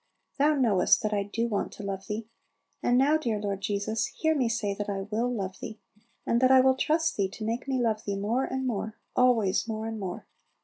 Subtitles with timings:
[0.39, 2.27] Thou knowest that I do want to love Thee;
[2.81, 5.79] and now, dear Lord Jesus, hear me say that I will love Thee,
[6.25, 9.67] and that I will trust Thee to make me love Thee more and more, always
[9.67, 10.25] more and more.